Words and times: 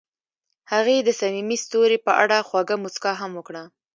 هغې 0.71 0.97
د 1.03 1.09
صمیمي 1.19 1.57
ستوري 1.65 1.97
په 2.05 2.11
اړه 2.23 2.45
خوږه 2.47 2.75
موسکا 2.83 3.11
هم 3.21 3.31
وکړه. 3.35 3.63